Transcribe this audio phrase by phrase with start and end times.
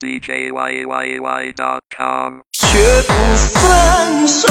[0.00, 1.60] djyyy.com。
[2.52, 3.12] 绝不
[3.58, 4.48] 放手。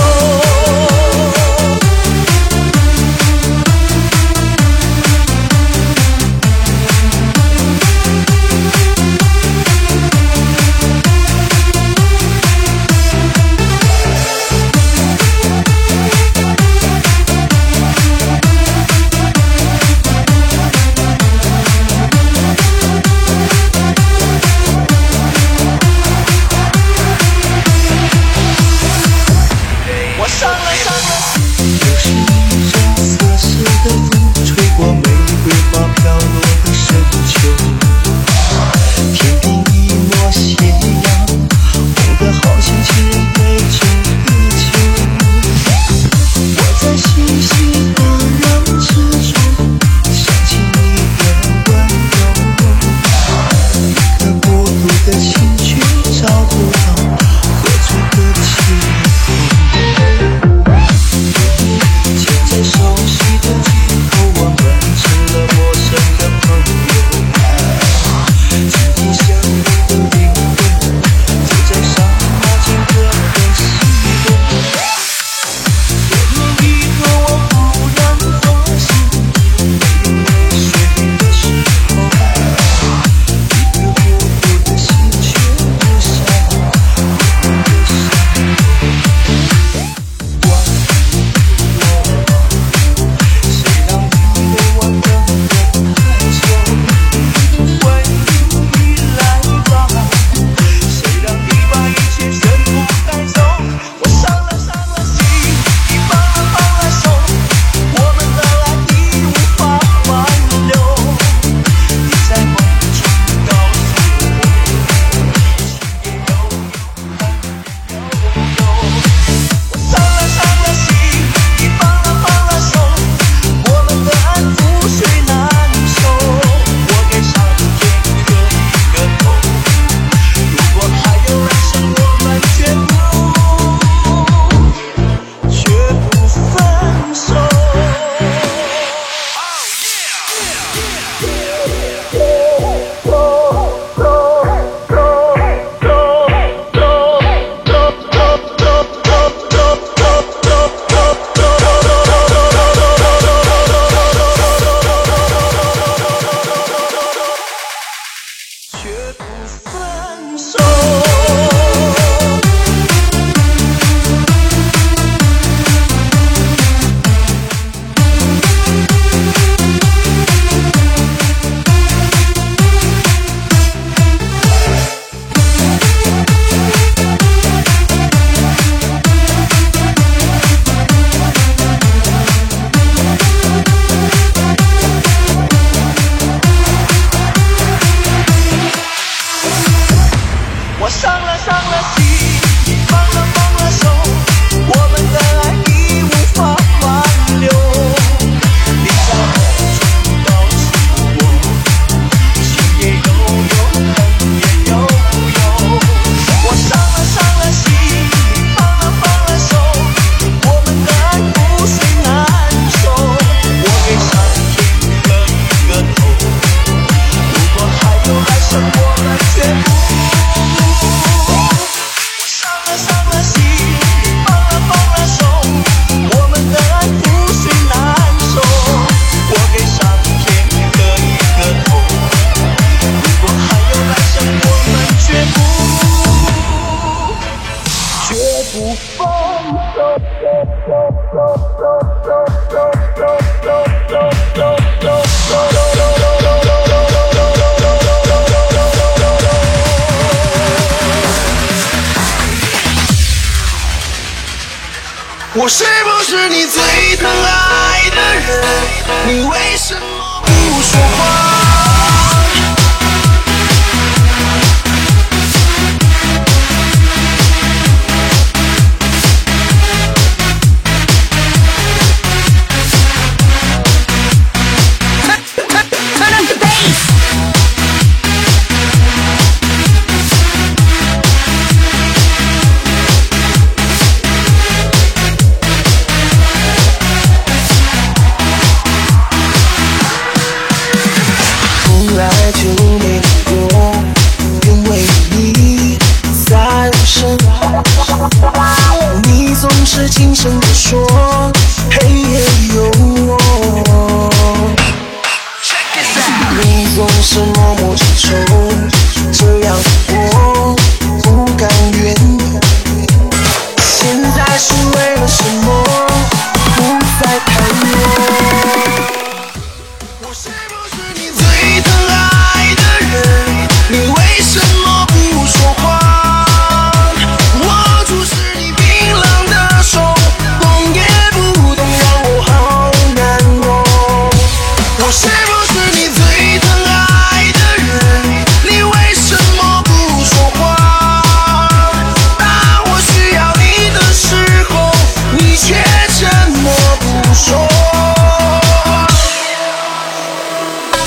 [259.12, 259.24] 你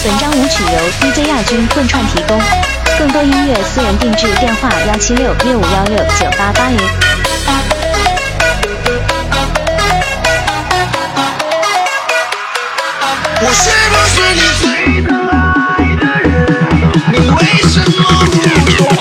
[0.04, 0.70] 本章舞曲由
[1.00, 2.37] DJ 亚军混串提供，
[2.99, 6.78] 更多音乐私人定制电话幺七六六五幺六九八八零。
[13.44, 14.66] 我是不是你最
[15.02, 15.32] 疼爱
[15.94, 16.34] 的人？
[17.12, 17.38] 你为
[17.69, 18.32] 什么不
[18.72, 19.00] 说话？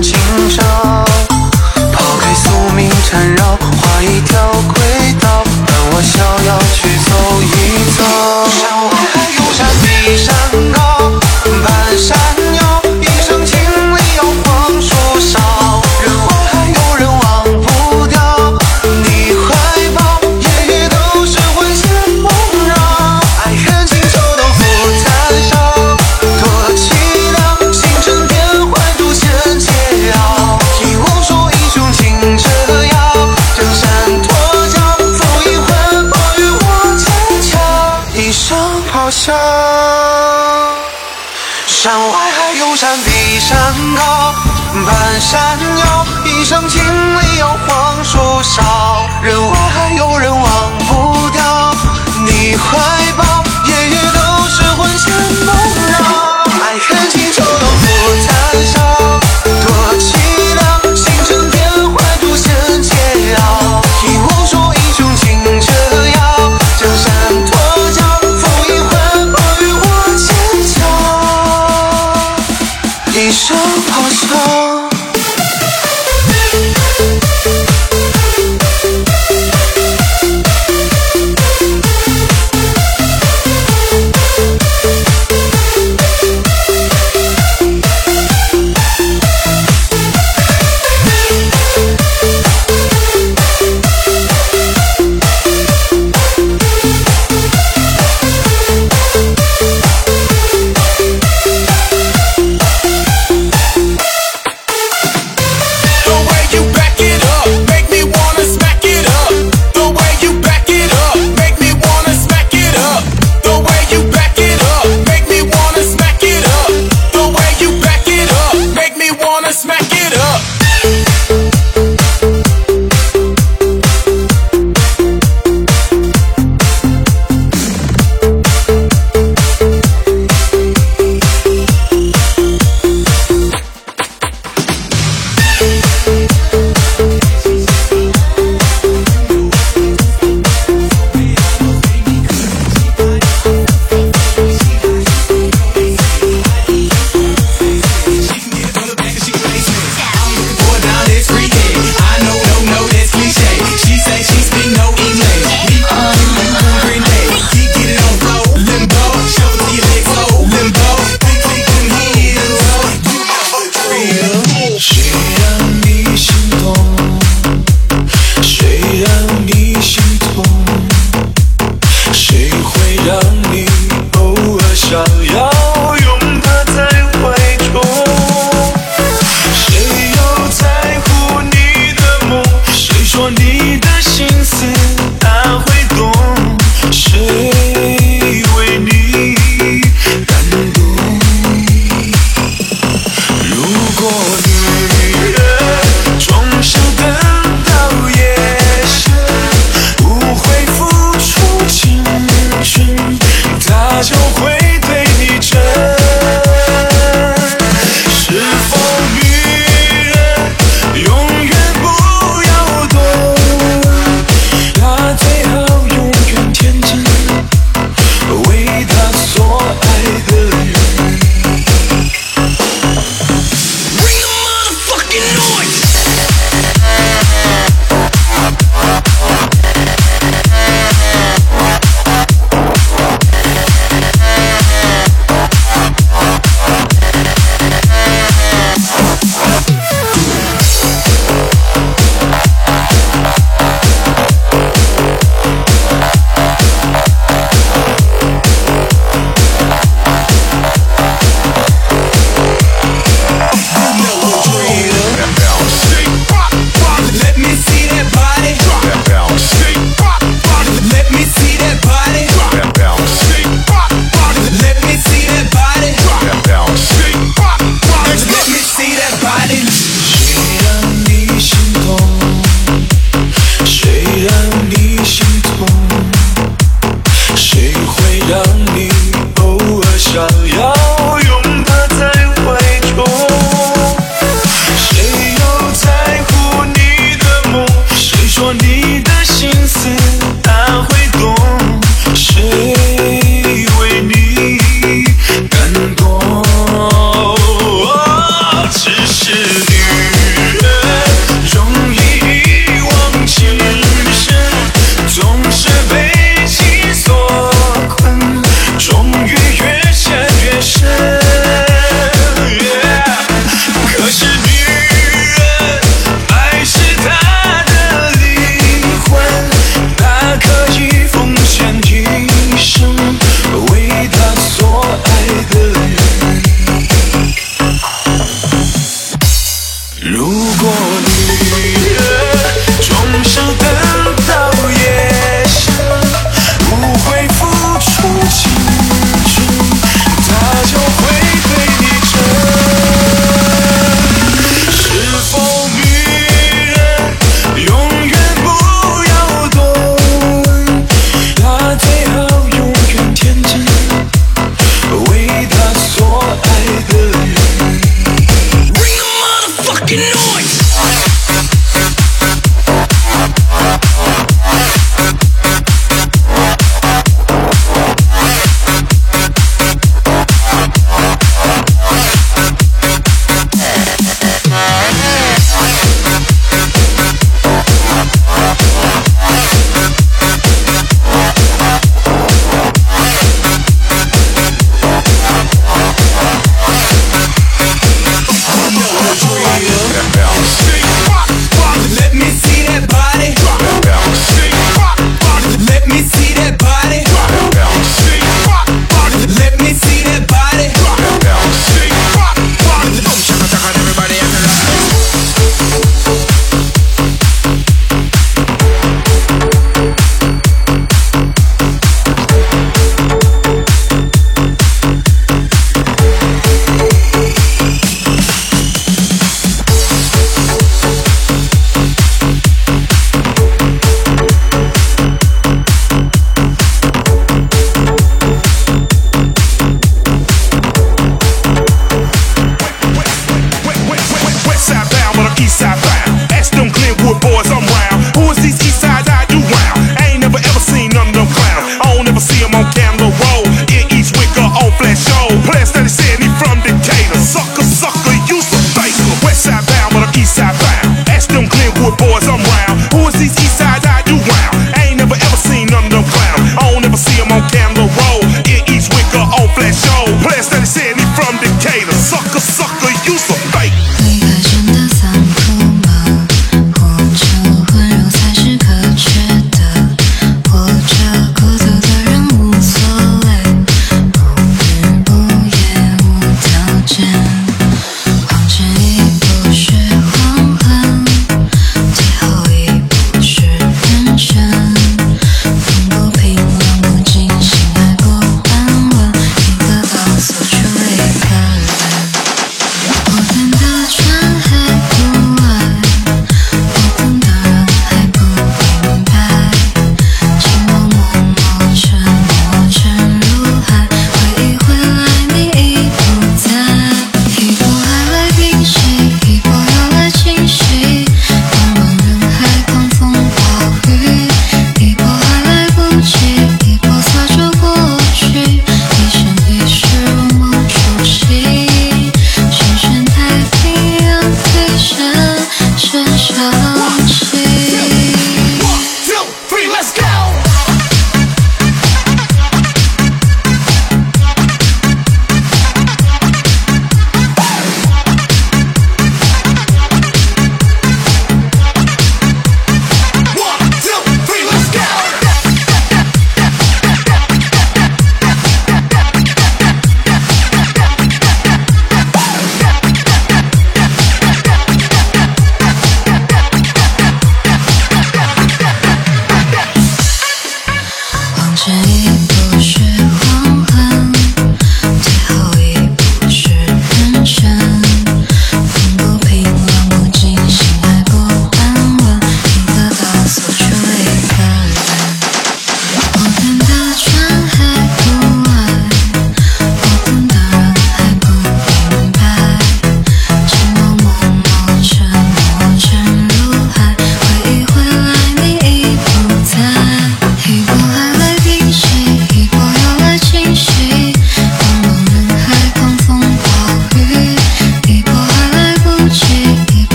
[0.00, 0.27] touching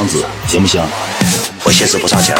[0.00, 0.80] 双子行不行？
[1.62, 2.34] 我现实不差钱。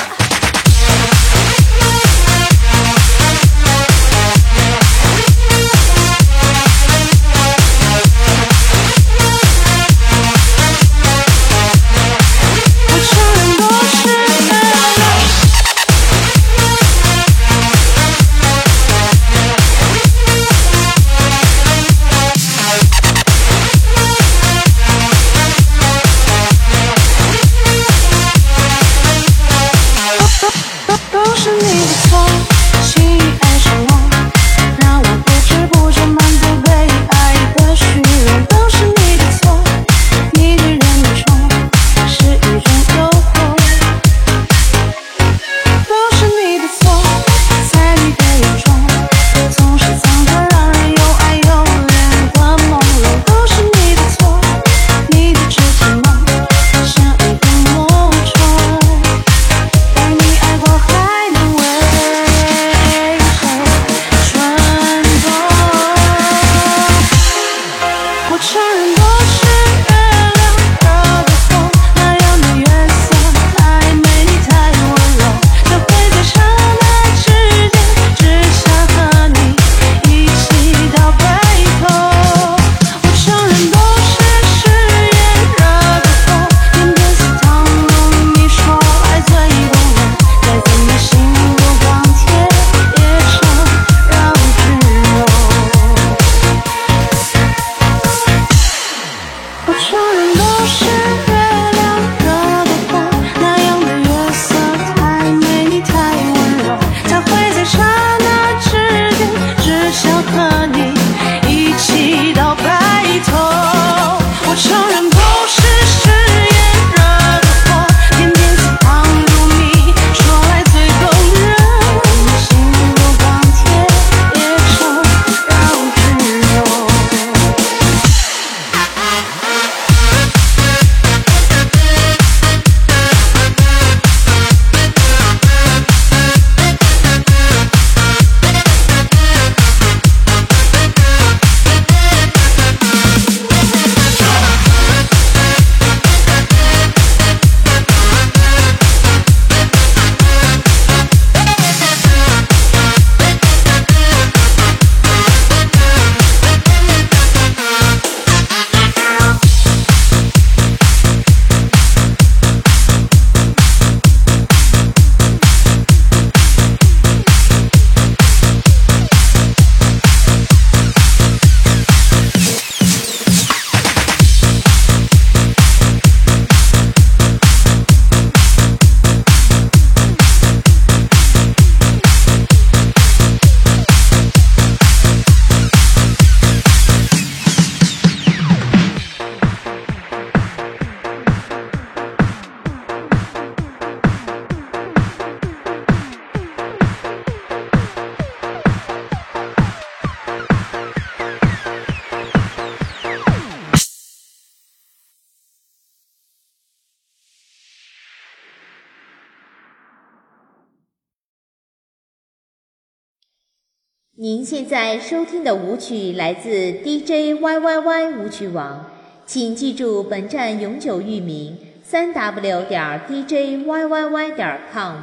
[214.70, 218.86] 在收听的舞曲来自 DJ YYY 舞曲网，
[219.26, 224.98] 请记住本站永久域名：三 W 点 DJYYY 点 com。